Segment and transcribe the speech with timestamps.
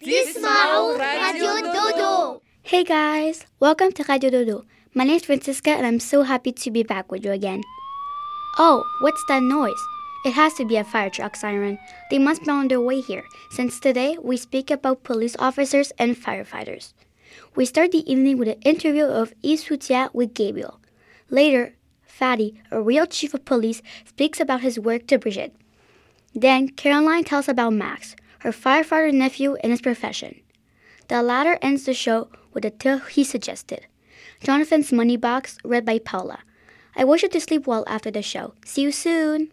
[0.00, 2.40] تسمعوا Radio Dodo.
[2.62, 4.64] Hey guys, welcome to Radio Dodo.
[4.94, 7.60] My name is Francisca and I'm so happy to be back with you again.
[8.58, 9.82] Oh, what's that noise?
[10.24, 11.78] It has to be a fire truck siren.
[12.10, 16.16] They must be on their way here, since today we speak about police officers and
[16.16, 16.94] firefighters.
[17.54, 19.68] We start the evening with an interview of Yves
[20.14, 20.80] with Gabriel.
[21.28, 21.74] Later,
[22.08, 25.54] Fadi, a real chief of police, speaks about his work to Brigitte.
[26.34, 30.40] Then Caroline tells about Max, her firefighter nephew in his profession.
[31.08, 33.86] The latter ends the show with a tale he suggested.
[34.42, 36.40] Jonathan's Money Box, read by Paula.
[36.96, 38.54] I wish you to sleep well after the show.
[38.64, 39.50] See you soon.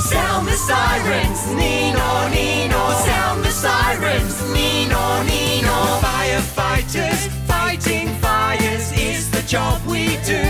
[0.00, 2.82] Sound the sirens, Nino, Nino.
[3.04, 5.76] Sound the sirens, Nino, Nino.
[6.00, 10.44] Firefighters fighting fires is the job we do.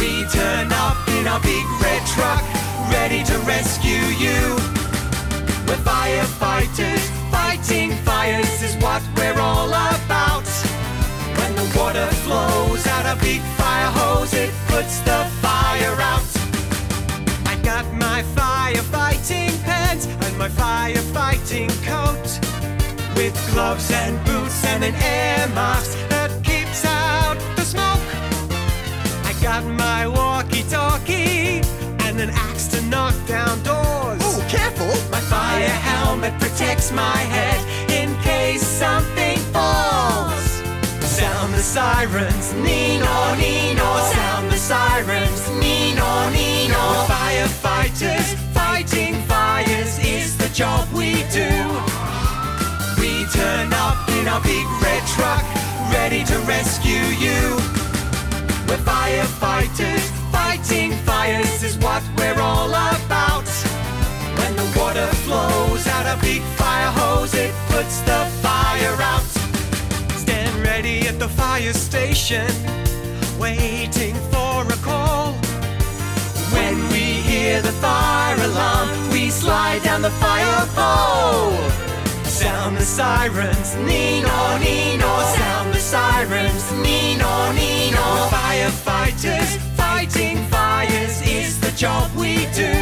[0.00, 2.42] We turn up in our big red truck,
[2.92, 4.40] ready to rescue you.
[5.66, 10.48] We're firefighters fighting fires is what we're all about.
[11.38, 16.30] When the water flows out a big fire hose, it puts the fire out.
[17.46, 22.26] I got my firefighting pants and my firefighting coat
[23.16, 28.08] with gloves and boots and an air mask that keeps out the smoke.
[29.24, 30.06] I got my
[30.68, 31.62] walkie-talkie
[32.06, 34.20] and an axe to knock down doors.
[34.22, 34.86] Oh, careful!
[35.10, 40.44] My fire helmet protects my head in case something falls.
[41.04, 43.88] Sound the sirens, Nino, Nino.
[44.12, 46.82] Sound the sirens, Nino, Nino.
[47.08, 51.50] Firefighters fighting fires is the job we do.
[53.00, 55.44] We turn up in our big red truck,
[55.92, 57.56] ready to rescue you.
[58.68, 60.17] We're firefighters
[60.48, 63.48] fighting fires is what we're all about.
[64.38, 69.28] When the water flows out a big fire hose, it puts the fire out.
[70.22, 72.50] Stand ready at the fire station,
[73.38, 75.32] waiting for a call.
[76.56, 81.58] When we hear the fire alarm, we slide down the fire pole.
[82.24, 85.12] Sound the sirens, Nino, Nino.
[85.36, 88.06] Sound the sirens, Nino, Nino.
[88.32, 89.67] Firefighters
[91.78, 92.74] job we do.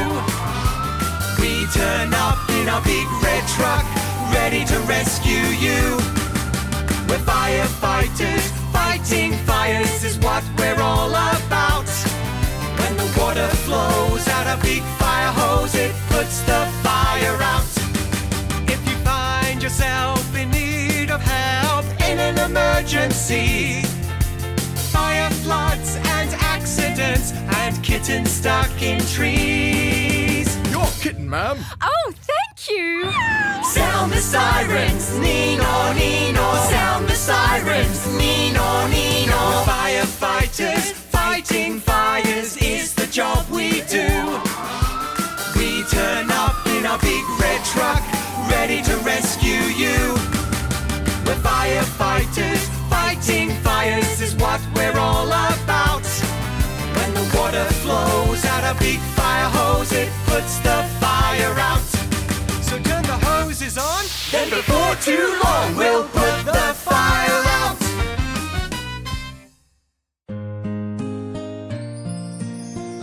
[1.39, 3.85] We turn up in our big red truck,
[4.33, 5.99] ready to rescue you.
[7.07, 11.91] We're firefighters fighting fires is what we're all about.
[12.81, 17.69] When the water flows out a big fire hose, it puts the fire out.
[18.67, 23.83] If you find yourself in need of help in an emergency,
[24.91, 27.35] fire floods and accidents
[28.09, 30.57] and kittens stuck in trees.
[30.71, 31.59] Your kitten, ma'am.
[31.81, 33.11] Oh, thank you!
[33.65, 36.55] Sound the sirens, Nino, Nino.
[36.71, 39.41] Sound the sirens, Nino, Nino.
[39.67, 44.09] Firefighters fighting fires is the job we do.
[45.57, 48.03] We turn up in our big red truck,
[48.51, 50.15] ready to rescue you.
[51.25, 55.56] We're firefighters fighting fires is what we're all about.
[57.57, 61.89] Water flows out a big fire hose, it puts the fire out.
[62.69, 67.77] So turn the hoses on, then before too long we'll put the fire out.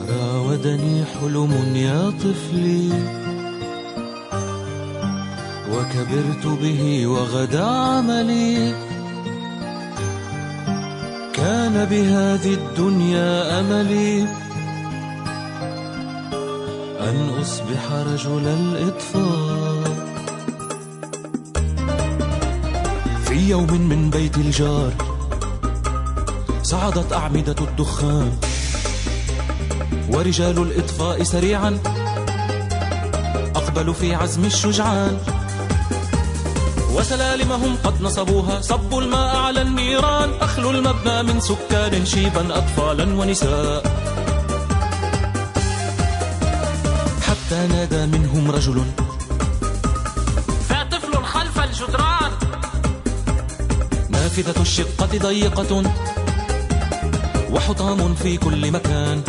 [0.10, 2.92] راودني حلم يا طفلي
[5.72, 8.74] وكبرت به وغدا عملي
[11.34, 14.43] كان بهذه الدنيا املي
[17.04, 19.84] أن أصبح رجل الاطفاء
[23.26, 24.92] في يوم من بيت الجار
[26.64, 28.32] صعدت أعمدة الدخان.
[30.10, 31.80] ورجال الإطفاء سريعا
[33.56, 35.18] أقبلوا في عزم الشجعان.
[36.94, 44.03] وسلالمهم قد نصبوها صبوا الماء على النيران أخلوا المبنى من سكانه شيبا أطفالا ونساء.
[47.64, 48.84] حتى نادى منهم رجل.
[50.70, 52.32] فطفل خلف الجدران.
[54.10, 55.84] نافذة الشقة ضيقة.
[57.52, 59.22] وحطام في كل مكان.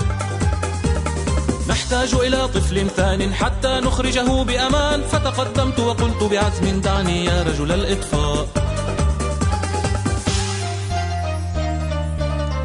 [1.68, 5.02] نحتاج إلى طفل ثان حتى نخرجه بأمان.
[5.12, 8.48] فتقدمت وقلت بعزم دعني يا رجل الإطفاء.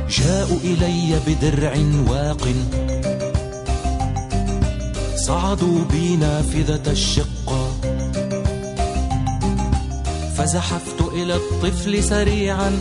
[0.09, 1.73] جاءوا إلي بدرع
[2.09, 2.47] واق.
[5.29, 7.71] صعدوا بي نافذة الشقة.
[10.37, 12.79] فزحفت إلى الطفل سريعا.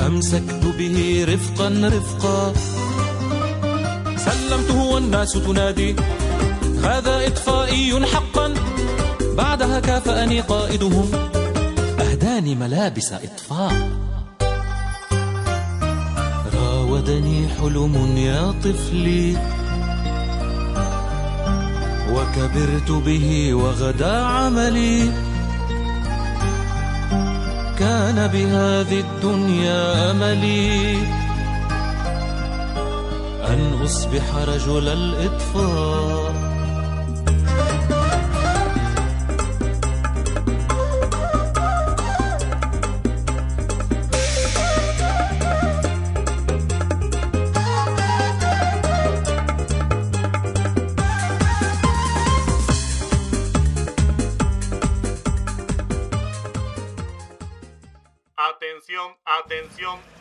[0.00, 2.52] أمسكت به رفقا رفقا.
[4.16, 5.96] سلمته والناس تنادي.
[6.84, 8.54] هذا إطفائي حقا.
[9.36, 11.10] بعدها كافأني قائدهم.
[12.00, 13.90] أهداني ملابس إطفاء.
[16.54, 19.59] راودني حلم يا طفلي.
[22.30, 25.12] وكبرت به وغدا عملي.
[27.78, 30.98] كان بهذه الدنيا أملي.
[33.48, 36.49] أن أصبح رجل الإطفاء.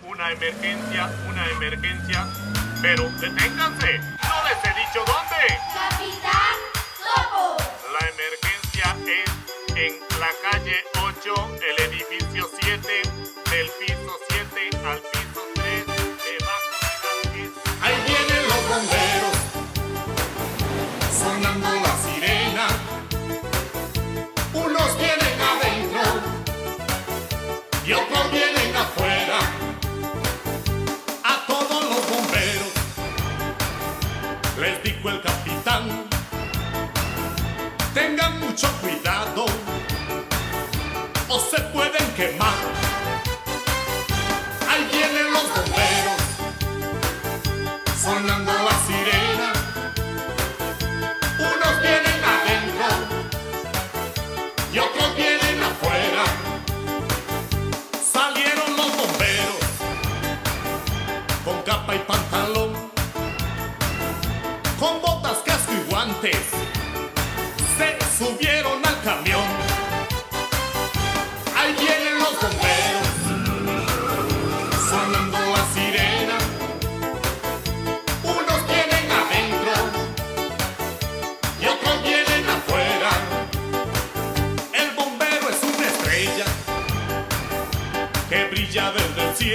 [0.08, 2.26] Una emergencia, una emergencia.
[2.82, 4.00] Pero deténganse,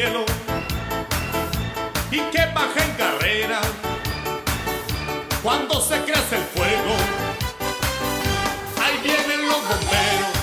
[0.04, 0.24] cielo
[2.10, 3.60] y que en carrera
[5.42, 6.96] cuando se crece el fuego.
[8.82, 10.36] Ahí vienen los bomberos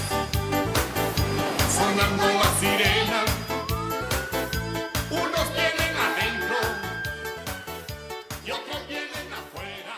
[1.70, 3.26] sonando la sirena.
[5.12, 6.58] Unos vienen adentro
[8.46, 9.96] y otros vienen afuera.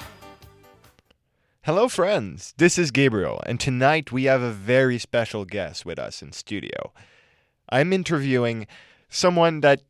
[1.62, 2.53] Hello, friends.
[2.58, 6.91] This is Gabriel, and tonight we have a very special guest with us in studio.
[7.70, 8.67] I'm interviewing
[9.13, 9.82] someone that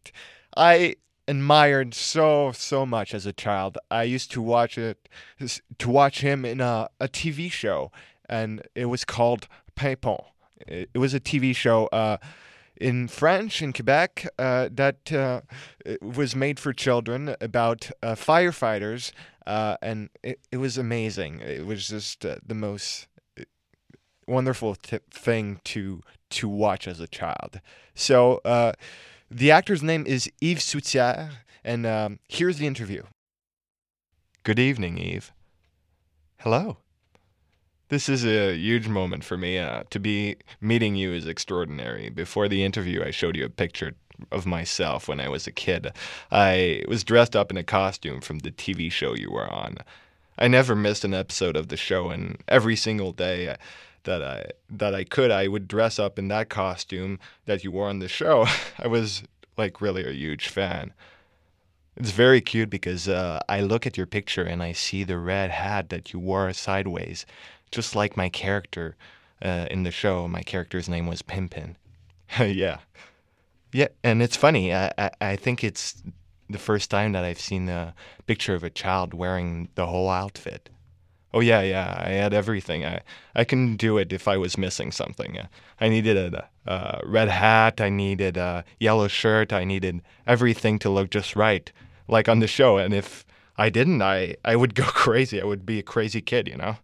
[0.56, 0.96] I
[1.28, 3.78] admired so so much as a child.
[3.90, 5.10] I used to watch it
[5.80, 7.92] to watch him in a, a TV show,
[8.30, 10.24] and it was called Pimpon.
[10.68, 11.88] It, it was a TV show.
[11.88, 12.18] Uh,
[12.76, 15.42] in French in Quebec uh, that uh,
[16.02, 19.12] was made for children about uh, firefighters,
[19.46, 21.40] uh, and it, it was amazing.
[21.40, 23.08] It was just uh, the most
[23.40, 23.44] uh,
[24.28, 26.02] wonderful t- thing to
[26.32, 27.62] to watch as a child.
[27.94, 28.42] So
[29.34, 31.32] the actor's name is Yves Soutière,
[31.64, 33.04] and um, here's the interview.
[34.44, 35.32] Good evening, Yves.
[36.40, 36.78] Hello.
[37.90, 39.58] This is a huge moment for me.
[39.58, 42.10] Uh, to be meeting you is extraordinary.
[42.10, 43.96] Before the interview, I showed you a picture
[44.32, 45.92] of myself when I was a kid.
[46.32, 49.78] I was dressed up in a costume from the TV show you were on.
[50.38, 53.56] I never missed an episode of the show, and every single day,
[54.04, 57.90] that I that I could, I would dress up in that costume that you wore
[57.90, 58.46] on the show.
[58.80, 59.24] I was
[59.58, 60.94] like really a huge fan.
[61.96, 65.52] It's very cute because uh, I look at your picture and I see the red
[65.52, 67.26] hat that you wore sideways,
[67.72, 68.96] just like my character
[69.44, 70.28] uh, in the show.
[70.28, 71.76] My character's name was Pimpin.
[72.40, 72.80] yeah,
[73.72, 74.74] yeah, and it's funny.
[74.74, 76.02] I, I I think it's
[76.50, 77.94] the first time that I've seen a
[78.28, 80.70] picture of a child wearing the whole outfit.
[81.34, 82.04] Oh yeah, yeah.
[82.06, 82.86] I had everything.
[82.86, 83.02] I
[83.36, 85.38] I can do it if I was missing something.
[85.82, 87.82] I needed a, a red hat.
[87.82, 89.52] I needed a yellow shirt.
[89.52, 91.72] I needed everything to look just right,
[92.08, 92.78] like on the show.
[92.78, 93.26] And if
[93.58, 95.42] I didn't, I I would go crazy.
[95.42, 96.78] I would be a crazy kid, you know.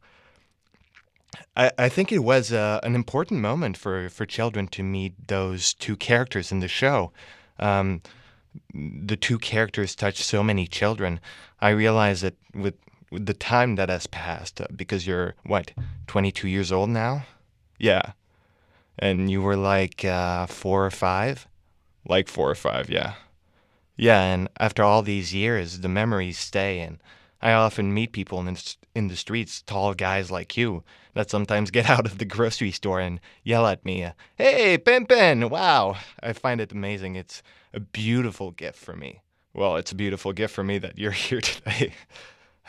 [1.56, 5.74] I, I think it was uh, an important moment for, for children to meet those
[5.74, 7.12] two characters in the show.
[7.60, 8.02] Um,
[8.74, 11.20] the two characters touched so many children.
[11.62, 12.76] I realize that with
[13.12, 15.72] the time that has passed, uh, because you're, what,
[16.08, 17.26] 22 years old now?
[17.78, 18.14] Yeah.
[18.98, 21.48] And you were like uh, four or five?
[22.08, 23.14] Like four or five, yeah.
[23.96, 27.00] Yeah, and after all these years, the memories stay, and
[27.42, 31.72] I often meet people in the, in the streets, tall guys like you, that sometimes
[31.72, 35.50] get out of the grocery store and yell at me, uh, Hey, Pimpin!
[35.50, 35.98] Wow!
[36.22, 37.16] I find it amazing.
[37.16, 39.22] It's a beautiful gift for me.
[39.54, 41.94] Well, it's a beautiful gift for me that you're here today.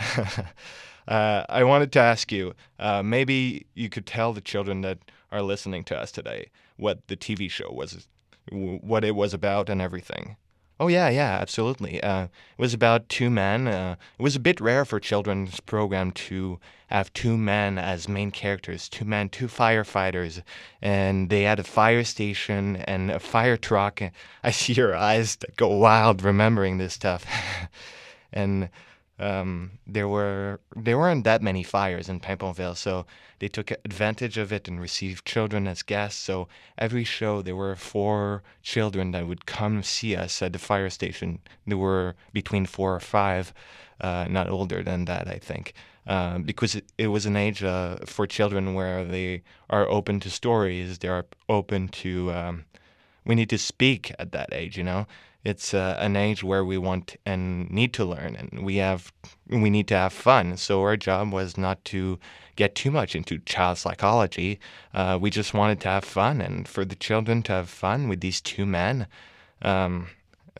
[1.08, 4.98] uh, I wanted to ask you uh, maybe you could tell the children that
[5.32, 8.08] are listening to us today what the TV show was,
[8.50, 10.36] what it was about, and everything.
[10.80, 12.02] Oh yeah, yeah, absolutely.
[12.02, 13.68] Uh, it was about two men.
[13.68, 18.30] Uh, it was a bit rare for children's program to have two men as main
[18.30, 18.88] characters.
[18.88, 20.42] Two men, two firefighters,
[20.80, 24.00] and they had a fire station and a fire truck.
[24.42, 27.26] I see your eyes that go wild remembering this stuff.
[28.32, 28.70] and
[29.20, 33.04] um, there were there weren't that many fires in Pimponville, so
[33.38, 36.20] they took advantage of it and received children as guests.
[36.20, 36.48] So
[36.78, 41.40] every show there were four children that would come see us at the fire station.
[41.66, 43.52] There were between four or five,
[44.00, 45.74] uh, not older than that, I think,
[46.06, 50.30] uh, because it, it, was an age uh, for children where they are open to
[50.30, 50.98] stories.
[50.98, 52.32] They are open to.
[52.32, 52.64] Um,
[53.26, 55.06] we need to speak at that age, you know
[55.44, 59.12] it's uh, an age where we want and need to learn and we have
[59.48, 60.56] we need to have fun.
[60.56, 62.18] So our job was not to
[62.56, 64.60] get too much into child psychology.
[64.92, 68.20] Uh, we just wanted to have fun and for the children to have fun with
[68.20, 69.06] these two men
[69.62, 70.08] um,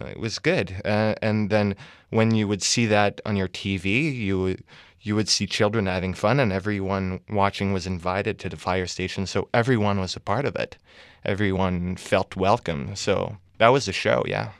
[0.00, 0.80] it was good.
[0.84, 1.76] Uh, and then
[2.08, 4.64] when you would see that on your tv you would
[5.02, 9.26] you would see children having fun and everyone watching was invited to the fire station.
[9.26, 10.76] So everyone was a part of it.
[11.24, 12.94] Everyone felt welcome.
[12.96, 14.50] So that was the show yeah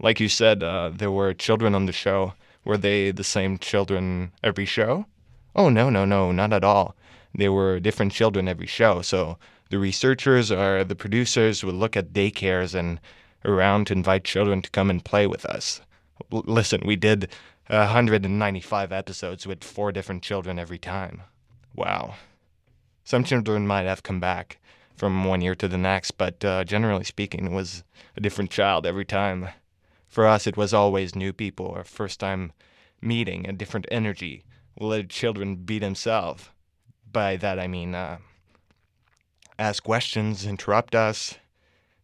[0.00, 2.34] like you said, uh, there were children on the show.
[2.64, 5.06] Were they the same children every show?
[5.54, 6.96] Oh, no, no, no, not at all.
[7.34, 9.02] There were different children every show.
[9.02, 9.38] So
[9.70, 13.00] the researchers or the producers would look at daycares and
[13.44, 15.80] around to invite children to come and play with us.
[16.32, 17.30] L- listen, we did
[17.68, 21.22] 195 episodes with four different children every time.
[21.74, 22.14] Wow.
[23.04, 24.58] Some children might have come back
[24.96, 27.84] from one year to the next, but uh, generally speaking, it was
[28.16, 29.48] a different child every time
[30.14, 32.52] for us, it was always new people or first time
[33.02, 34.44] meeting, a different energy.
[34.78, 36.50] Let children be themselves.
[37.10, 38.18] By that, I mean uh,
[39.58, 41.34] ask questions, interrupt us.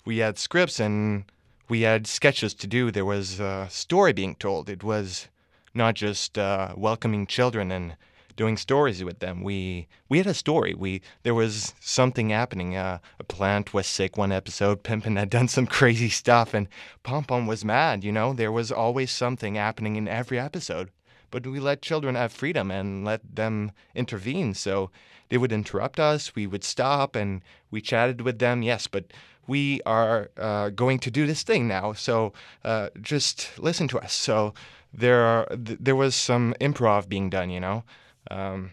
[0.05, 1.25] We had scripts and
[1.69, 2.91] we had sketches to do.
[2.91, 4.69] There was a story being told.
[4.69, 5.29] It was
[5.73, 7.97] not just uh, welcoming children and
[8.41, 9.43] doing stories with them.
[9.43, 10.73] We we had a story.
[10.73, 12.75] We there was something happening.
[12.75, 14.83] Uh, a plant was sick one episode.
[14.89, 16.67] Pimpin had done some crazy stuff, and
[17.03, 18.03] Pom Pom was mad.
[18.03, 20.89] You know, there was always something happening in every episode.
[21.31, 24.55] But we let children have freedom and let them intervene.
[24.55, 24.91] So
[25.29, 26.35] they would interrupt us.
[26.35, 28.63] We would stop and we chatted with them.
[28.63, 29.05] Yes, but
[29.47, 31.93] we are uh, going to do this thing now.
[31.93, 32.33] So
[32.65, 34.15] uh, just listen to us.
[34.15, 34.55] So
[34.95, 37.51] there are th- there was some improv being done.
[37.51, 37.85] You know.
[38.31, 38.71] Um,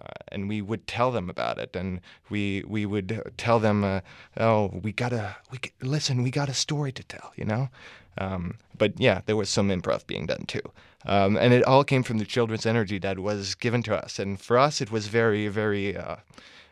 [0.00, 4.00] uh, and we would tell them about it, and we we would tell them, uh,
[4.36, 6.22] "Oh, we gotta we listen.
[6.22, 7.70] We got a story to tell," you know.
[8.18, 10.62] Um, but yeah, there was some improv being done too,
[11.06, 14.40] um, and it all came from the children's energy that was given to us, and
[14.40, 16.16] for us, it was very very uh,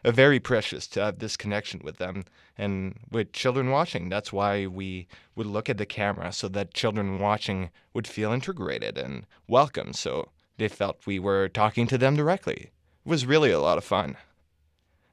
[0.04, 2.24] very precious to have this connection with them
[2.58, 4.08] and with children watching.
[4.08, 8.98] That's why we would look at the camera so that children watching would feel integrated
[8.98, 9.92] and welcome.
[9.92, 12.70] So they felt we were talking to them directly.
[13.04, 14.16] It was really a lot of fun.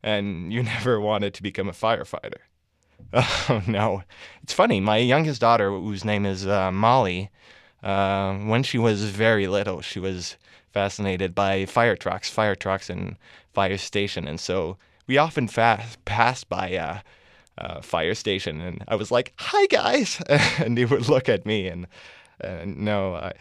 [0.04, 2.40] And you never wanted to become a firefighter.
[3.14, 4.04] Oh, no.
[4.44, 4.80] It's funny.
[4.80, 7.30] My youngest daughter, whose name is uh, Molly,
[7.84, 10.38] uh, when she was very little, she was
[10.72, 13.18] fascinated by fire trucks, fire trucks, and
[13.54, 14.28] fire station.
[14.28, 17.00] And so we often fa- passed by a,
[17.58, 20.22] a fire station, and I was like, "Hi guys,"
[20.60, 21.88] and they would look at me and
[22.44, 23.32] uh, know uh,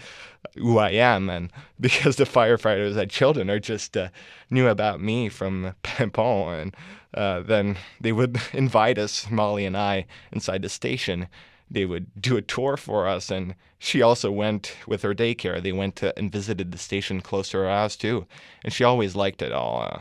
[0.56, 4.08] who I am, and because the firefighters had children or just uh,
[4.50, 6.76] knew about me from Pimpon, and
[7.14, 11.28] uh, then they would invite us, Molly and I, inside the station.
[11.72, 15.62] They would do a tour for us, and she also went with her daycare.
[15.62, 18.26] They went to, and visited the station close to her house too,
[18.64, 19.82] and she always liked it all.
[19.82, 20.00] Uh,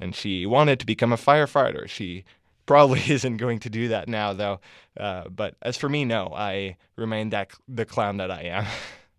[0.00, 1.88] and she wanted to become a firefighter.
[1.88, 2.24] She
[2.66, 4.60] probably isn't going to do that now, though.
[4.98, 8.66] Uh, but as for me, no, I remain that the clown that I am.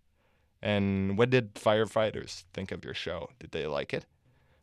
[0.62, 3.30] and what did firefighters think of your show?
[3.38, 4.06] Did they like it?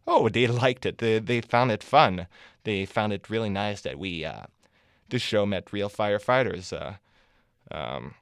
[0.08, 0.98] Oh, they liked it.
[0.98, 2.28] They, they found it fun.
[2.64, 4.44] They found it really nice that we, uh,
[5.10, 6.74] this show met real firefighters.
[6.74, 6.94] Uh,
[7.72, 8.16] um,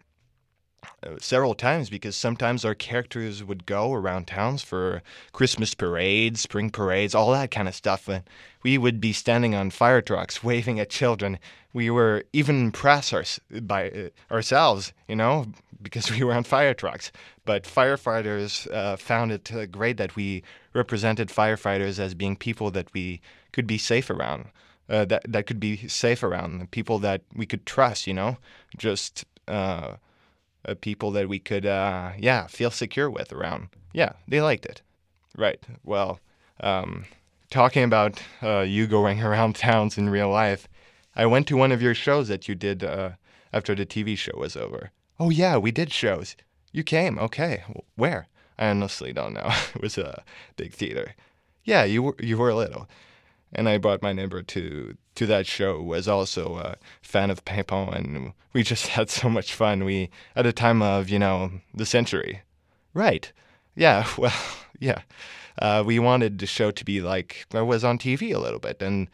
[1.19, 7.15] several times because sometimes our characters would go around towns for Christmas parades, spring parades,
[7.15, 8.07] all that kind of stuff.
[8.07, 8.24] And
[8.63, 11.39] we would be standing on fire trucks waving at children.
[11.74, 13.24] We were even impressed our,
[13.62, 15.46] by uh, ourselves, you know,
[15.81, 17.12] because we were on fire trucks.
[17.46, 20.43] But firefighters uh, found it uh, great that we
[20.74, 24.48] represented firefighters as being people that we could be safe around.
[24.89, 28.38] Uh, that that could be safe around people that we could trust, you know,
[28.77, 29.96] just uh,
[30.75, 33.69] people that we could, uh, yeah, feel secure with around.
[33.93, 34.81] Yeah, they liked it.
[35.38, 35.63] Right.
[35.83, 36.19] Well,
[36.59, 37.05] um,
[37.50, 40.67] talking about uh, you going around towns in real life,
[41.15, 43.12] I went to one of your shows that you did uh,
[43.51, 44.91] after the TV show was over.
[45.19, 46.36] Oh, yeah, we did shows.
[46.71, 47.17] You came.
[47.17, 47.63] Okay.
[47.95, 48.27] Where?
[48.59, 49.50] I honestly don't know.
[49.75, 50.24] it was a
[50.55, 51.15] big theater.
[51.63, 52.88] Yeah, you were, you were little
[53.54, 55.82] and I brought my neighbor to to that show.
[55.82, 59.84] Was also a fan of Pimpon, and we just had so much fun.
[59.84, 62.42] We at a time of you know the century,
[62.94, 63.32] right?
[63.75, 64.34] Yeah, well,
[64.80, 65.01] yeah.
[65.60, 68.82] Uh, we wanted the show to be like I was on TV a little bit,
[68.82, 69.08] and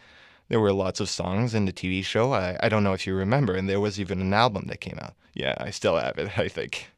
[0.49, 2.33] there were lots of songs in the TV show.
[2.33, 4.99] I, I don't know if you remember, and there was even an album that came
[5.01, 5.13] out.
[5.33, 6.89] Yeah, I still have it, I think.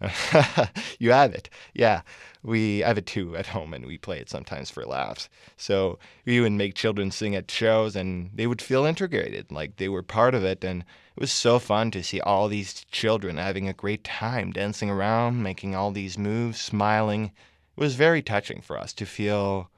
[0.98, 1.48] you have it.
[1.74, 2.02] Yeah.
[2.42, 5.28] We I have it too at home and we play it sometimes for laughs.
[5.56, 9.88] So we would make children sing at shows and they would feel integrated, like they
[9.88, 13.68] were part of it and it was so fun to see all these children having
[13.68, 17.32] a great time dancing around, making all these moves, smiling.
[17.76, 19.70] It was very touching for us to feel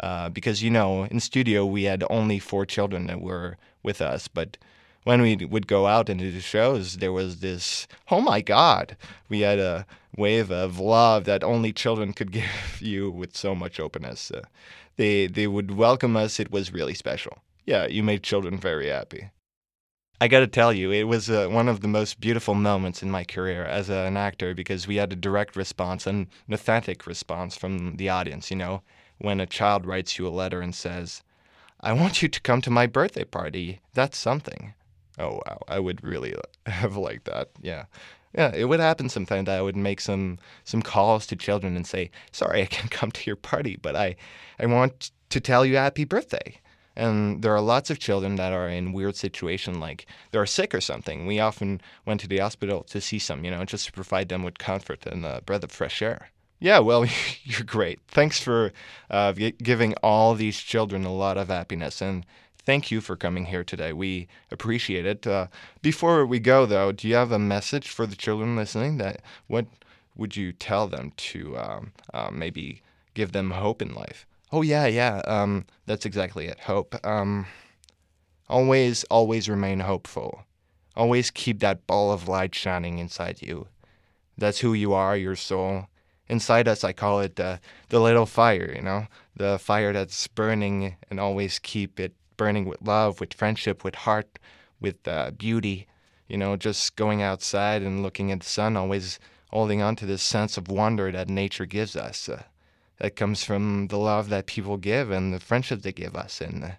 [0.00, 4.26] uh, because you know in studio we had only four children that were with us,
[4.26, 4.56] but
[5.04, 8.96] when we would go out into the shows, there was this, oh my God,
[9.28, 9.86] we had a
[10.16, 14.30] wave of love that only children could give you with so much openness.
[14.30, 14.42] Uh,
[14.96, 16.38] they, they would welcome us.
[16.38, 17.38] It was really special.
[17.64, 19.30] Yeah, you made children very happy.
[20.22, 23.10] I got to tell you, it was uh, one of the most beautiful moments in
[23.10, 27.56] my career as a, an actor because we had a direct response, an authentic response
[27.56, 28.50] from the audience.
[28.50, 28.82] You know,
[29.16, 31.22] when a child writes you a letter and says,
[31.80, 34.74] I want you to come to my birthday party, that's something.
[35.20, 36.34] Oh wow, I would really
[36.66, 37.50] have liked that.
[37.60, 37.84] Yeah,
[38.34, 41.86] yeah, it would happen sometimes that I would make some some calls to children and
[41.86, 44.16] say, "Sorry, I can't come to your party, but I
[44.58, 46.60] I want to tell you happy birthday."
[46.96, 50.80] And there are lots of children that are in weird situation, like they're sick or
[50.80, 51.26] something.
[51.26, 54.42] We often went to the hospital to see some, you know, just to provide them
[54.42, 56.30] with comfort and a breath of fresh air.
[56.58, 57.06] Yeah, well,
[57.44, 58.00] you're great.
[58.08, 58.72] Thanks for
[59.10, 62.00] uh, giving all these children a lot of happiness.
[62.02, 62.26] And
[62.70, 63.92] thank you for coming here today.
[63.92, 65.26] We appreciate it.
[65.26, 65.48] Uh,
[65.82, 68.98] before we go, though, do you have a message for the children listening?
[68.98, 69.66] That what
[70.14, 72.80] would you tell them to um, uh, maybe
[73.12, 74.24] give them hope in life?
[74.52, 75.20] Oh yeah, yeah.
[75.26, 76.60] Um, that's exactly it.
[76.60, 76.94] Hope.
[77.04, 77.46] Um,
[78.48, 80.44] always, always remain hopeful.
[80.94, 83.66] Always keep that ball of light shining inside you.
[84.38, 85.88] That's who you are, your soul.
[86.28, 87.56] Inside us, I call it uh,
[87.88, 88.72] the little fire.
[88.72, 93.84] You know, the fire that's burning, and always keep it burning with love, with friendship,
[93.84, 94.38] with heart,
[94.80, 95.86] with uh, beauty.
[96.26, 99.18] You know, just going outside and looking at the sun, always
[99.50, 102.28] holding on to this sense of wonder that nature gives us.
[102.30, 102.44] Uh,
[102.98, 106.64] that comes from the love that people give and the friendship they give us, and
[106.64, 106.70] uh,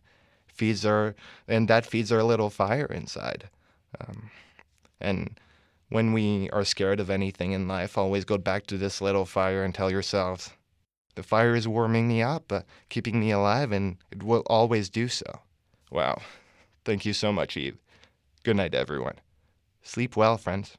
[0.47, 1.13] feeds our
[1.47, 3.50] and that feeds our little fire inside.
[4.00, 4.32] Um,
[5.00, 5.39] and
[5.89, 9.63] when we are scared of anything in life, always go back to this little fire
[9.63, 10.54] and tell yourselves,
[11.15, 15.08] the fire is warming me up, uh, keeping me alive, and it will always do
[15.08, 15.41] so.
[15.91, 16.21] Wow.
[16.86, 17.77] Thank you so much, Yves.
[18.43, 19.15] Good night, everyone.
[19.84, 20.77] Sleep well, friends.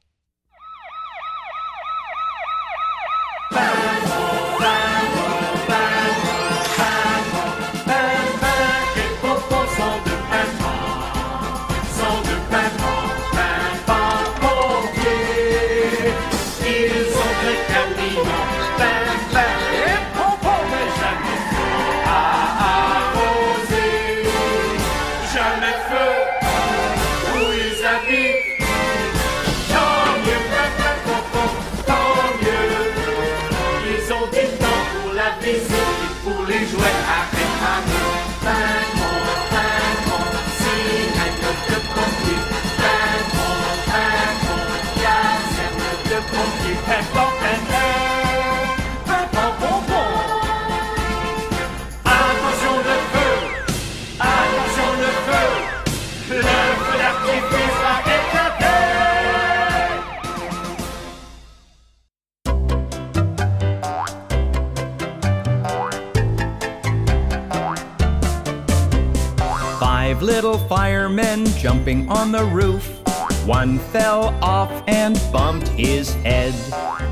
[70.13, 73.01] Five little firemen jumping on the roof.
[73.47, 76.53] One fell off and bumped his head.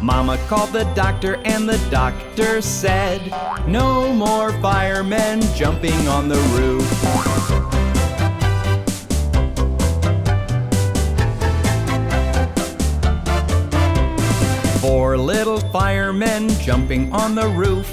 [0.04, 3.28] Mama called the doctor, and the doctor said,
[3.68, 6.86] No more firemen jumping on the roof.
[14.80, 17.88] Four little firemen jumping on the roof.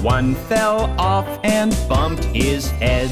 [0.00, 3.10] One fell off and bumped his head.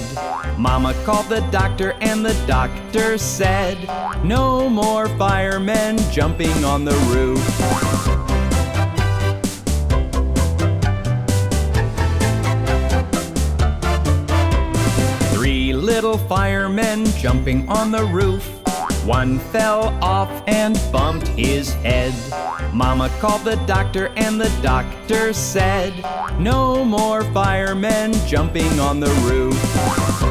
[0.63, 3.77] Mama called the doctor, and the doctor said,
[4.23, 7.43] No more firemen jumping on the roof.
[15.35, 18.47] Three little firemen jumping on the roof.
[19.05, 22.15] One fell off and bumped his head.
[22.73, 25.93] Mama called the doctor, and the doctor said,
[26.39, 30.22] No more firemen jumping on the roof.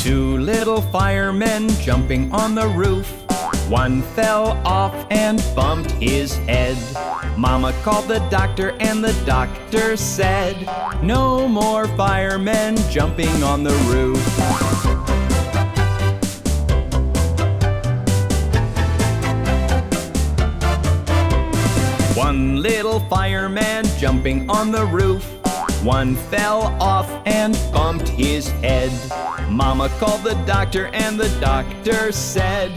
[0.00, 3.06] Two little firemen jumping on the roof.
[3.68, 6.78] One fell off and bumped his head.
[7.36, 10.56] Mama called the doctor, and the doctor said,
[11.02, 14.16] No more firemen jumping on the roof.
[22.16, 25.39] One little fireman jumping on the roof.
[25.82, 28.92] One fell off and bumped his head.
[29.48, 32.70] Mama called the doctor, and the doctor said,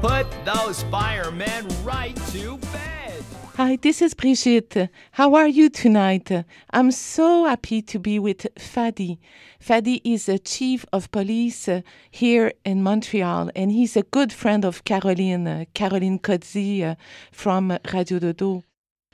[0.00, 3.24] Put those firemen right to bed.
[3.54, 4.90] Hi, this is Brigitte.
[5.12, 6.32] How are you tonight?
[6.72, 9.18] I'm so happy to be with Fadi.
[9.60, 11.68] Fadi is a chief of police
[12.10, 16.96] here in Montreal, and he's a good friend of Caroline, Caroline Kodzi uh,
[17.30, 18.64] from Radio Dodo.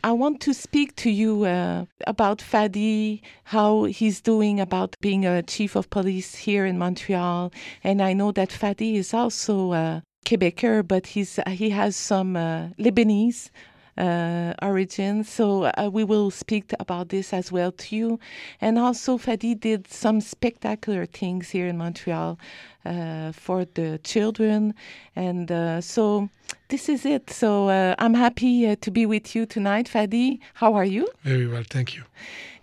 [0.04, 5.42] I want to speak to you uh, about Fadi, how he's doing about being a
[5.42, 7.50] chief of police here in Montreal.
[7.82, 12.68] And I know that Fadi is also a Quebecer, but he's he has some uh,
[12.78, 13.48] Lebanese
[13.96, 15.24] uh, origin.
[15.24, 18.20] So uh, we will speak about this as well to you.
[18.60, 22.38] And also, Fadi did some spectacular things here in Montreal
[22.84, 24.74] uh, for the children.
[25.16, 26.28] And uh, so
[26.68, 27.30] this is it.
[27.30, 30.38] So uh, I'm happy uh, to be with you tonight, Fadi.
[30.54, 31.08] How are you?
[31.22, 32.02] Very well, thank you.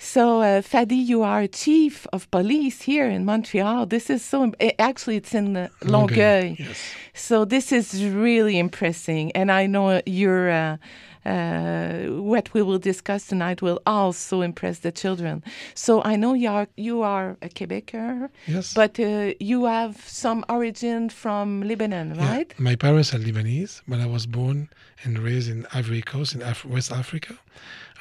[0.04, 3.86] So, uh, Fadi, you are chief of police here in Montreal.
[3.86, 6.56] This is so, eh, actually, it's in uh, Longueuil.
[6.58, 6.80] Yes.
[7.14, 9.30] So, this is really impressive.
[9.36, 10.50] And I know you're.
[10.50, 10.78] Uh,
[11.26, 15.44] uh, what we will discuss tonight will also impress the children.
[15.76, 18.74] So I know you are you are a Quebecer, Yes.
[18.74, 22.60] but uh, you have some origin from Lebanon, Yeah, right?
[22.60, 24.70] My parents are Lebanese, but I was born
[25.04, 27.38] and raised in Ivory Coast in Af- West Africa,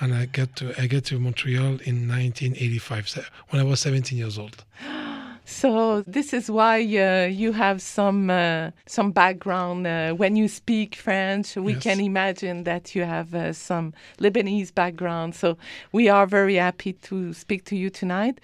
[0.01, 4.19] and I got to I get to Montreal in 1985 se- when I was 17
[4.19, 4.65] years old.
[5.45, 10.95] So this is why uh, you have some uh, some background uh, when you speak
[10.95, 11.57] French.
[11.57, 11.83] We Yes.
[11.83, 15.35] can imagine that you have uh, some Lebanese background.
[15.35, 15.57] So
[15.91, 18.39] we are very happy to speak to you tonight.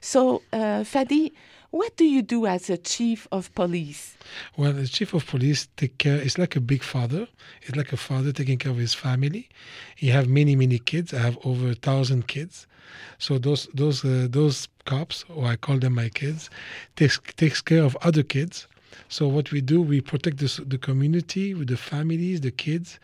[0.00, 1.32] So uh, Fadi,
[1.72, 4.16] what do you do as a chief of police?
[4.56, 6.16] Well, the chief of police take care.
[6.16, 7.26] It's like a big father.
[7.62, 9.48] It's like a father taking care of his family.
[9.96, 11.14] He have many many kids.
[11.14, 12.66] I have over a thousand kids.
[13.18, 16.50] So those those uh, those cops, or I call them my kids,
[16.96, 18.66] takes takes care of other kids.
[19.08, 22.98] So what we do, we protect the, the community, with the families, the kids.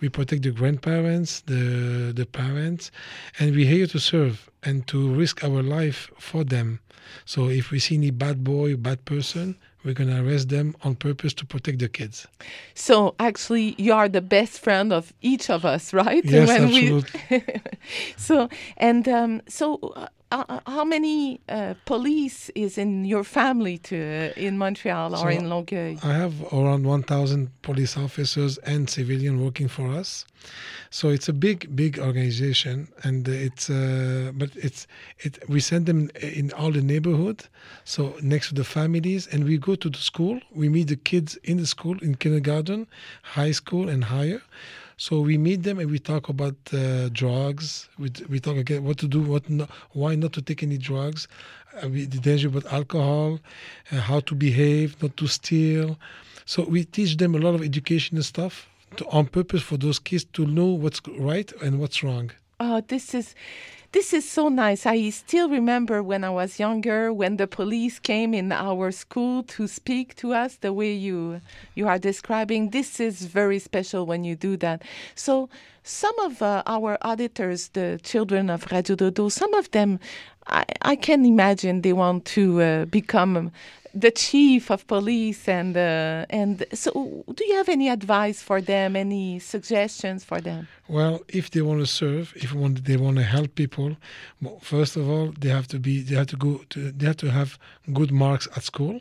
[0.00, 2.90] We protect the grandparents, the the parents,
[3.38, 6.80] and we're here to serve and to risk our life for them.
[7.24, 11.34] So if we see any bad boy, bad person, we're gonna arrest them on purpose
[11.34, 12.26] to protect the kids.
[12.74, 16.24] So actually, you are the best friend of each of us, right?
[16.24, 17.04] Yes, we
[18.16, 20.08] so and um, so.
[20.30, 25.18] Uh, uh, how many uh, police is in your family to uh, in Montreal or
[25.18, 25.98] So in Longueuil?
[26.02, 30.24] I have around 1,000 police officers and civilian working for us.
[30.90, 34.86] So it's a big, big organization, and it's uh, but it's
[35.20, 35.38] it.
[35.48, 37.44] We send them in all the neighborhood,
[37.84, 40.40] so next to the families, and we go to the school.
[40.52, 42.86] We meet the kids in the school, in kindergarten,
[43.22, 44.42] high school, and higher.
[44.96, 47.88] So we meet them and we talk about uh, drugs.
[47.98, 51.26] We, we talk again what to do, what not, why not to take any drugs,
[51.82, 53.40] uh, we, the danger about alcohol,
[53.90, 55.98] uh, how to behave, not to steal.
[56.44, 60.24] So we teach them a lot of educational stuff to, on purpose for those kids
[60.34, 62.30] to know what's right and what's wrong.
[62.60, 63.34] Oh, this is
[63.94, 64.86] this is so nice.
[64.86, 69.68] I still remember when I was younger, when the police came in our school to
[69.68, 71.40] speak to us the way you
[71.76, 72.70] you are describing.
[72.70, 74.82] This is very special when you do that.
[75.14, 75.48] So
[75.84, 80.00] some of uh, our auditors, the children of Radio Dodo, some of them,
[80.46, 83.52] I, I can imagine they want to uh, become
[83.94, 88.96] the chief of police and uh, and so do you have any advice for them
[88.96, 92.50] any suggestions for them Well, if they want to serve, if
[92.84, 93.96] they want to help people,
[94.60, 97.30] first of all, they have to be, they have to go, to, they have to
[97.30, 97.58] have
[97.92, 99.00] good marks at school.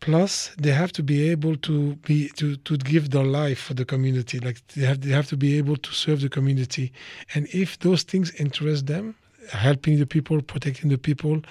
[0.00, 3.84] Plus, they have to be able to be to, to give their life for the
[3.84, 4.38] community.
[4.40, 6.92] Like they have they have to be able to serve the community,
[7.34, 9.14] and if those things interest them,
[9.52, 11.42] helping the people, protecting the people,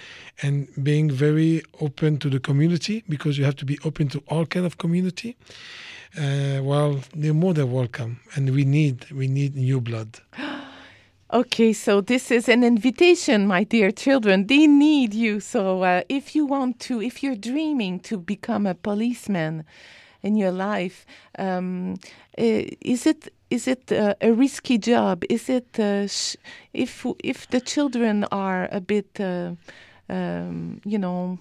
[0.42, 4.46] and being very open to the community because you have to be open to all
[4.46, 5.36] kind of community.
[6.18, 10.20] Uh, well, they're more than welcome, and we need we need new blood.
[11.32, 14.48] Okay, so this is an invitation, my dear children.
[14.48, 15.40] They need you.
[15.40, 19.64] So uh, if you want to, if you're dreaming to become a policeman
[20.24, 21.06] in your life,
[21.38, 22.00] um,
[22.36, 25.24] uh, is it is it uh, a risky job?
[25.30, 26.08] Is it uh,
[26.74, 29.52] if if the children are a bit, uh,
[30.10, 31.38] um, you know?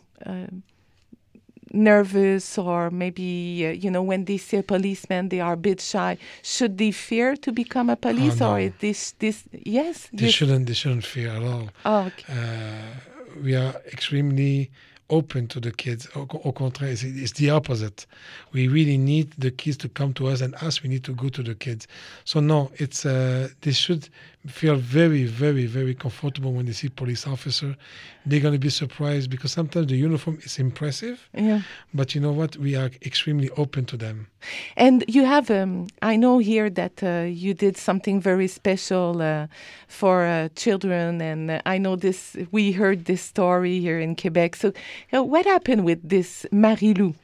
[1.73, 5.81] Nervous or maybe uh, you know when they see a policeman they are a bit
[5.81, 8.53] shy should they fear to become a police no.
[8.53, 10.35] or is this this yes They yes.
[10.35, 11.69] shouldn't they shouldn't fear at all.
[11.85, 12.33] Oh, okay.
[12.33, 14.71] Uh, we are extremely
[15.11, 16.09] open to the kids.
[16.15, 18.07] Au, au contraire, it's, it's the opposite.
[18.53, 21.29] We really need the kids to come to us, and us we need to go
[21.31, 21.87] to the kids.
[22.25, 24.09] So no, it's uh, they should
[24.47, 27.77] feel very, very, very comfortable when they see police officer.
[28.25, 31.29] They're gonna be surprised because sometimes the uniform is impressive.
[31.35, 31.63] Yeah.
[31.93, 32.57] But you know what?
[32.57, 34.29] We are extremely open to them.
[34.77, 39.49] And you have, um, I know here that uh, you did something very special uh,
[39.89, 42.37] for uh, children, and uh, I know this.
[42.53, 44.57] We heard this story here in Quebec.
[44.57, 44.73] So,
[45.13, 47.15] uh, what happened with this Marie-Lou?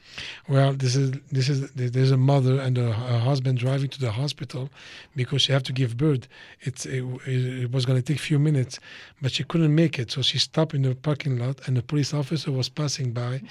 [0.49, 4.11] Well, this is this is there's a mother and a, her husband driving to the
[4.11, 4.69] hospital
[5.15, 6.27] because she have to give birth.
[6.61, 8.79] It's it, it was going to take a few minutes,
[9.21, 12.13] but she couldn't make it, so she stopped in the parking lot, and the police
[12.13, 13.41] officer was passing by,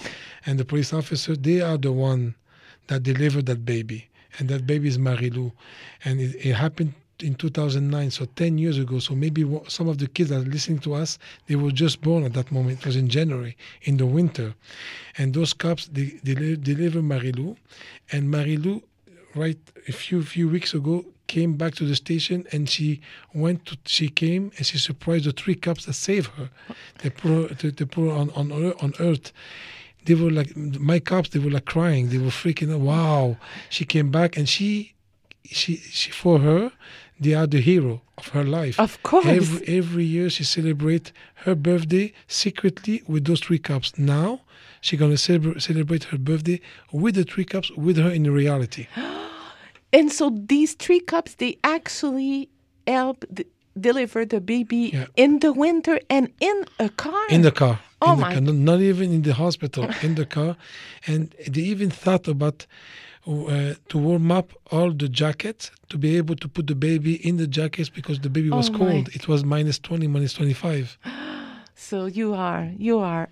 [0.47, 2.35] and the police officer they are the one
[2.88, 5.53] that delivered that baby, and that baby is Marilou,
[6.05, 8.99] and it, it happened in 2009 so 10 years ago.
[8.99, 12.25] So maybe some of the kids that are listening to us they were just born
[12.25, 12.81] at that moment.
[12.81, 14.55] It was in january in the winter.
[15.17, 17.57] And those cops they, they deli- deliver marilou.
[18.11, 18.83] And marilou
[19.35, 23.01] right a few few weeks ago came back to the station and she
[23.33, 26.51] went to she came and she surprised the three cops that saved her
[27.03, 29.33] they put her, they, they put her on on, on earth.
[30.05, 32.11] They were like my cops they were like crying.
[32.11, 32.81] They were freaking out.
[32.81, 33.37] Wow.
[33.70, 34.94] She came back and she
[35.44, 36.73] she she for her
[37.18, 38.79] they are the hero of her life.
[38.79, 39.27] Of course.
[39.27, 41.12] every every year she celebrate
[41.44, 44.40] her birthday secretly with those three cups now
[44.85, 46.61] she's gonna celebra- celebrate her birthday
[46.92, 48.87] with the three cups with her in reality.
[49.97, 52.49] And so these three cups, they actually
[52.85, 53.25] help
[53.79, 57.27] deliver the baby in the winter and in a car.
[57.31, 57.79] in the car.
[58.03, 58.40] Oh in the my car.
[58.40, 60.57] Not, not even in the hospital in the car.
[61.07, 62.66] And they even thought about
[63.27, 67.37] uh, to warm up all the jackets to be able to put the baby in
[67.37, 69.09] the jackets because the baby was Oh cold.
[69.14, 70.99] It was minus 20 minus 25
[71.77, 73.29] So you are you are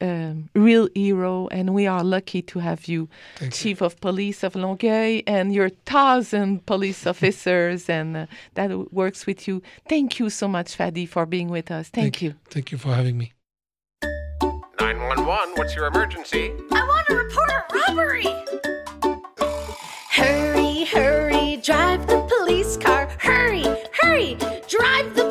[0.00, 3.08] um, real hero, and we are lucky to have you,
[3.50, 9.46] chief of police of Longueuil, and your thousand police officers, and uh, that works with
[9.48, 9.62] you.
[9.88, 11.88] Thank you so much, Fadi, for being with us.
[11.88, 12.34] Thank, you.
[12.50, 13.32] thank you for having me
[14.78, 16.52] 911, what's your emergency?
[16.70, 18.26] I want to report a robbery.
[20.10, 23.08] Hurry, hurry, drive the police car.
[23.18, 23.64] Hurry,
[24.00, 24.34] hurry,
[24.68, 25.25] drive the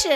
[0.00, 0.08] 是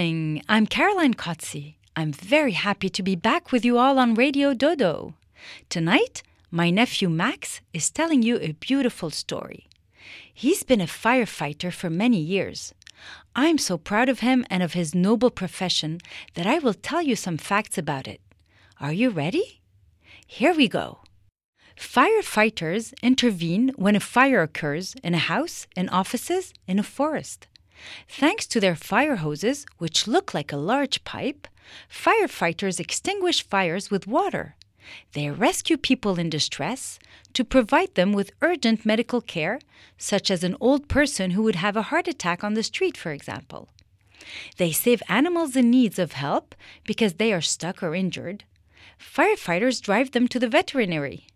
[0.00, 0.42] evening.
[0.48, 1.74] I'm Caroline Kotze.
[1.94, 5.14] I'm very happy to be back with you all on Radio Dodo.
[5.68, 9.68] Tonight, my nephew Max is telling you a beautiful story.
[10.32, 12.72] He's been a firefighter for many years.
[13.36, 15.98] I'm so proud of him and of his noble profession
[16.34, 18.22] that I will tell you some facts about it.
[18.80, 19.60] Are you ready?
[20.26, 21.00] Here we go.
[21.76, 27.48] Firefighters intervene when a fire occurs in a house, in offices, in a forest.
[28.08, 31.46] Thanks to their fire hoses, which look like a large pipe,
[31.90, 34.56] firefighters extinguish fires with water.
[35.12, 36.98] They rescue people in distress
[37.34, 39.60] to provide them with urgent medical care,
[39.98, 43.12] such as an old person who would have a heart attack on the street, for
[43.12, 43.68] example.
[44.56, 46.54] They save animals in need of help
[46.84, 48.44] because they are stuck or injured.
[48.98, 51.26] Firefighters drive them to the veterinary.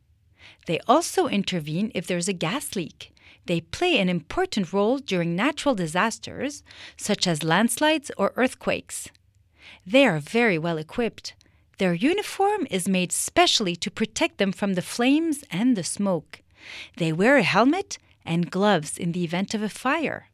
[0.67, 3.14] They also intervene if there's a gas leak.
[3.47, 6.63] They play an important role during natural disasters,
[6.97, 9.09] such as landslides or earthquakes.
[9.87, 11.35] They are very well equipped.
[11.79, 16.41] Their uniform is made specially to protect them from the flames and the smoke.
[16.97, 20.29] They wear a helmet and gloves in the event of a fire.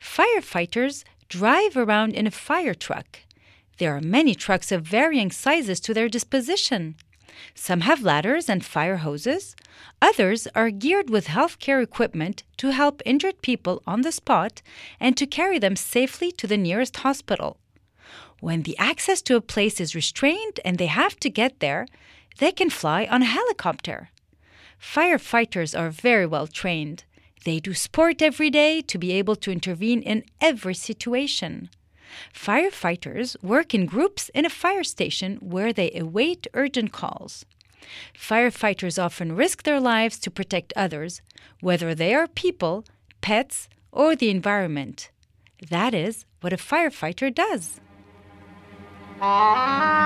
[0.00, 3.20] Firefighters drive around in a fire truck.
[3.78, 6.96] There are many trucks of varying sizes to their disposition.
[7.54, 9.56] Some have ladders and fire hoses.
[10.00, 14.62] Others are geared with healthcare equipment to help injured people on the spot
[15.00, 17.58] and to carry them safely to the nearest hospital.
[18.40, 21.86] When the access to a place is restrained and they have to get there,
[22.38, 24.10] they can fly on a helicopter.
[24.80, 27.04] Firefighters are very well trained.
[27.44, 31.70] They do sport every day to be able to intervene in every situation.
[32.32, 37.44] Firefighters work in groups in a fire station where they await urgent calls.
[38.14, 41.20] Firefighters often risk their lives to protect others,
[41.60, 42.84] whether they are people,
[43.20, 45.10] pets, or the environment.
[45.70, 47.80] That is what a firefighter does.
[49.20, 50.04] Ah.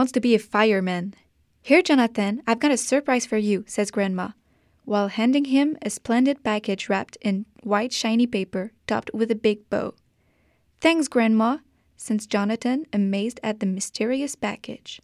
[0.00, 1.12] Wants to be a fireman.
[1.60, 4.30] Here, Jonathan, I've got a surprise for you, says Grandma,
[4.86, 9.68] while handing him a splendid package wrapped in white shiny paper topped with a big
[9.68, 9.92] bow.
[10.80, 11.58] Thanks, Grandma,
[11.98, 15.02] says Jonathan, amazed at the mysterious package.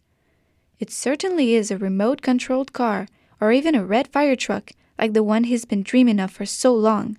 [0.79, 3.07] It certainly is a remote controlled car,
[3.39, 6.73] or even a red fire truck like the one he's been dreaming of for so
[6.73, 7.17] long.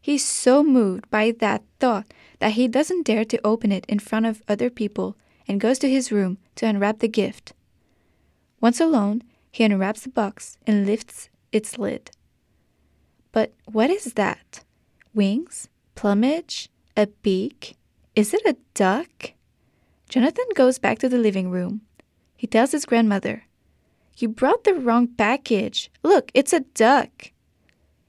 [0.00, 2.06] He's so moved by that thought
[2.38, 5.16] that he doesn't dare to open it in front of other people
[5.50, 7.54] and goes to his room to unwrap the gift.
[8.60, 9.20] Once alone,
[9.50, 12.12] he unwraps the box and lifts its lid.
[13.32, 14.62] But what is that?
[15.12, 15.68] Wings?
[15.96, 16.68] Plumage?
[16.96, 17.76] A beak?
[18.14, 19.32] Is it a duck?
[20.08, 21.80] Jonathan goes back to the living room.
[22.36, 23.42] He tells his grandmother,
[24.18, 25.90] You brought the wrong package.
[26.04, 27.32] Look, it's a duck.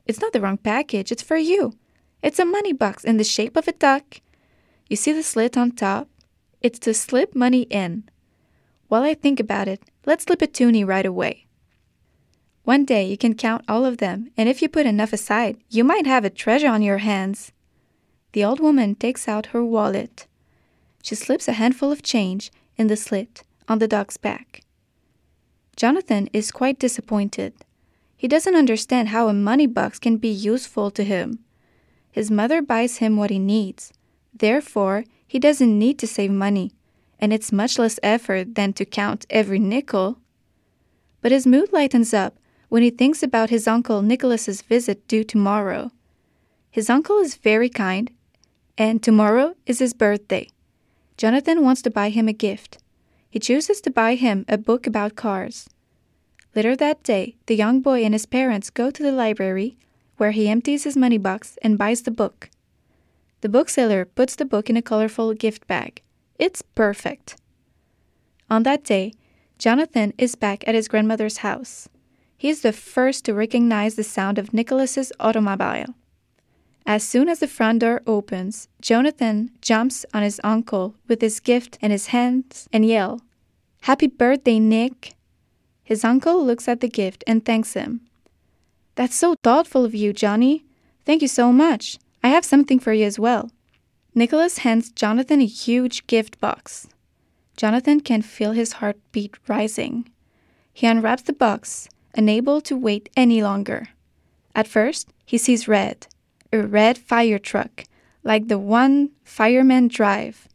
[0.06, 1.74] It's not the wrong package, it's for you.
[2.22, 4.22] It's a money box in the shape of a duck.
[4.90, 6.08] You see the slit on top?
[6.62, 8.04] It's to slip money in.
[8.88, 11.48] While I think about it, let's slip a toonie right away.
[12.64, 15.84] One day you can count all of them, and if you put enough aside, you
[15.84, 17.52] might have a treasure on your hands.
[18.34, 20.28] The old woman takes out her wallet.
[21.02, 24.62] She slips a handful of change in the slit on the dog's back.
[25.76, 27.54] Jonathan is quite disappointed.
[28.16, 31.40] He doesn't understand how a money box can be useful to him.
[32.12, 33.92] His mother buys him what he needs.
[34.32, 36.74] Therefore, he doesn't need to save money,
[37.18, 40.18] and it's much less effort than to count every nickel.
[41.22, 42.36] But his mood lightens up
[42.68, 45.92] when he thinks about his uncle Nicholas's visit due tomorrow.
[46.70, 48.12] His uncle is very kind,
[48.78, 50.50] and tomorrow is his birthday.
[51.16, 52.80] Jonathan wants to buy him a gift.
[53.30, 55.70] He chooses to buy him a book about cars.
[56.54, 59.78] Later that day, the young boy and his parents go to the library,
[60.18, 62.50] where he empties his money box and buys the book.
[63.42, 66.02] The bookseller puts the book in a colorful gift bag.
[66.40, 67.36] It's perfect.
[68.50, 69.14] On that day,
[69.58, 71.90] Jonathan is back at his grandmother's house.
[72.38, 75.94] He is the first to recognize the sound of Nicholas's automobile.
[76.86, 81.78] As soon as the front door opens, Jonathan jumps on his uncle with his gift
[81.82, 83.22] in his hands and yells,
[83.82, 85.14] "Happy birthday, Nick!"
[85.84, 88.02] His uncle looks at the gift and thanks him.
[88.96, 90.66] That's so thoughtful of you, Johnny.
[91.06, 92.00] Thank you so much.
[92.24, 93.52] I have something for you as well.
[94.14, 96.88] Nicholas hands Jonathan a huge gift box.
[97.58, 100.10] Jonathan can feel his heartbeat rising.
[100.74, 103.90] He unwraps the box, unable to wait any longer.
[104.56, 106.08] At first, he sees red,
[106.52, 107.86] a red fire truck,
[108.24, 110.48] like the one firemen drive.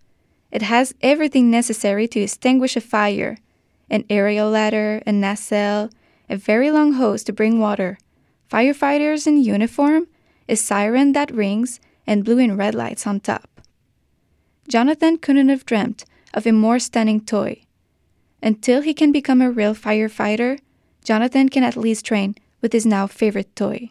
[0.51, 3.39] It has everything necessary to extinguish a fire
[3.89, 5.91] an aerial ladder, a nacelle,
[6.29, 7.99] a very long hose to bring water,
[8.51, 10.09] firefighters in uniform,
[10.49, 13.61] a siren that rings, and blue and red lights on top.
[14.69, 17.63] Jonathan couldn't have dreamt of a more stunning toy.
[18.43, 20.59] Until he can become a real firefighter,
[21.05, 23.91] Jonathan can at least train with his now favorite toy.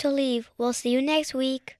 [0.00, 0.50] To leave.
[0.58, 1.79] We'll see you next week.